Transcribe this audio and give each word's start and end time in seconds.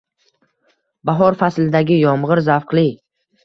Bahor 1.11 1.39
faslidagi 1.43 2.01
yomg'ir 2.01 2.45
zavqli 2.51 2.89